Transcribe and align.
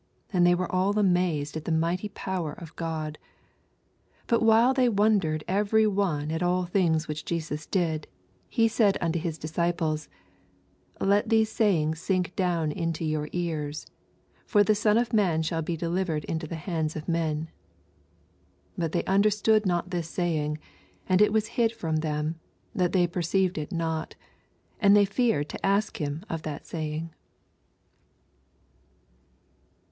43 0.31 0.37
And 0.39 0.47
they 0.47 0.55
were 0.55 0.71
all 0.71 0.97
amazed 0.97 1.55
at 1.55 1.65
the 1.65 1.71
mighty 1.71 2.09
power 2.09 2.53
of 2.53 2.75
God. 2.75 3.19
But 4.25 4.41
while 4.41 4.73
they 4.73 4.89
wondered 4.89 5.43
every 5.47 5.85
one 5.85 6.31
at 6.31 6.41
all 6.41 6.65
things 6.65 7.07
which 7.07 7.23
Jesus 7.23 7.67
did, 7.67 8.07
he 8.49 8.67
said 8.67 8.97
unto 8.99 9.19
his 9.19 9.37
disciples, 9.37 10.09
44 10.97 11.19
Xet 11.21 11.29
these 11.29 11.51
sayings 11.51 11.99
sink 11.99 12.35
down 12.35 12.71
int« 12.71 12.99
your 12.99 13.29
ears: 13.31 13.85
for 14.47 14.63
the 14.63 14.73
Son 14.73 14.97
of 14.97 15.13
man 15.13 15.43
shall 15.43 15.61
be 15.61 15.77
delivered 15.77 16.23
into 16.25 16.47
the 16.47 16.55
hands 16.55 16.95
of 16.95 17.07
men. 17.07 17.51
45 18.77 18.77
But 18.79 18.91
they 18.93 19.03
understood 19.05 19.67
not 19.67 19.91
this 19.91 20.09
saying, 20.09 20.57
and 21.07 21.21
it 21.21 21.31
was 21.31 21.49
hid 21.59 21.71
from 21.73 21.97
them, 21.97 22.39
that 22.73 22.91
they 22.91 23.05
perceived 23.05 23.59
it 23.59 23.71
not: 23.71 24.15
and 24.79 24.95
they 24.97 25.05
feared 25.05 25.47
to 25.49 25.63
ask 25.63 25.97
him 26.01 26.25
of 26.27 26.41
that 26.41 26.65
saying. 26.65 27.13